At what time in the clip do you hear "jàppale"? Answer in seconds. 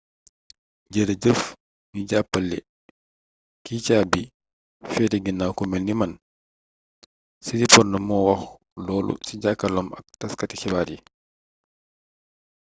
2.09-2.57